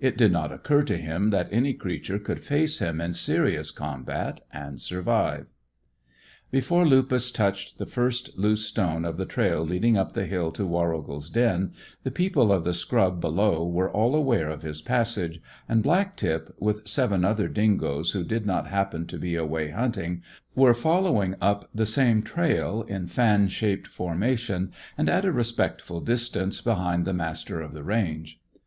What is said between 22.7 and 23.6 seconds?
in fan